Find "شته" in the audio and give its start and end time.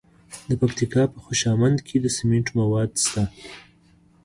3.05-3.23